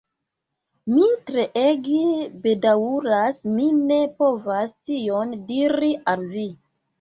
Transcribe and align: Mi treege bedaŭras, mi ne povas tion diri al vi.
Mi 0.93 1.09
treege 1.27 2.07
bedaŭras, 2.45 3.43
mi 3.59 3.67
ne 3.91 4.01
povas 4.23 4.73
tion 4.89 5.37
diri 5.53 5.93
al 6.15 6.27
vi. 6.35 6.49